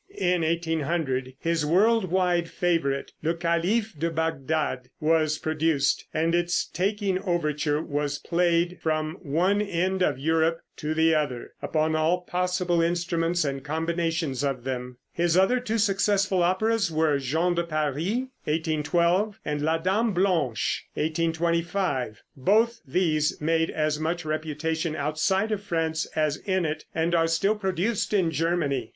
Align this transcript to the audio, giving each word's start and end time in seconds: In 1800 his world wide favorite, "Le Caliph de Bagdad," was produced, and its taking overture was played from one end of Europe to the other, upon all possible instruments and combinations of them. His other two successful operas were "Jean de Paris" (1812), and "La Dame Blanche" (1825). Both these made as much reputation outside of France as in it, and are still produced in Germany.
In 0.17 0.41
1800 0.41 1.35
his 1.39 1.63
world 1.63 2.09
wide 2.09 2.49
favorite, 2.49 3.11
"Le 3.21 3.35
Caliph 3.35 3.93
de 3.99 4.09
Bagdad," 4.09 4.89
was 4.99 5.37
produced, 5.37 6.05
and 6.11 6.33
its 6.33 6.65
taking 6.65 7.19
overture 7.19 7.79
was 7.83 8.17
played 8.17 8.79
from 8.81 9.19
one 9.21 9.61
end 9.61 10.01
of 10.01 10.17
Europe 10.17 10.61
to 10.77 10.95
the 10.95 11.13
other, 11.13 11.51
upon 11.61 11.95
all 11.95 12.21
possible 12.21 12.81
instruments 12.81 13.45
and 13.45 13.63
combinations 13.63 14.43
of 14.43 14.63
them. 14.63 14.97
His 15.13 15.37
other 15.37 15.59
two 15.59 15.77
successful 15.77 16.41
operas 16.41 16.89
were 16.91 17.19
"Jean 17.19 17.53
de 17.53 17.63
Paris" 17.63 18.01
(1812), 18.45 19.39
and 19.45 19.61
"La 19.61 19.77
Dame 19.77 20.13
Blanche" 20.15 20.87
(1825). 20.95 22.23
Both 22.35 22.81
these 22.87 23.39
made 23.39 23.69
as 23.69 23.99
much 23.99 24.25
reputation 24.25 24.95
outside 24.95 25.51
of 25.51 25.61
France 25.61 26.07
as 26.15 26.37
in 26.37 26.65
it, 26.65 26.85
and 26.95 27.13
are 27.13 27.27
still 27.27 27.53
produced 27.53 28.15
in 28.15 28.31
Germany. 28.31 28.89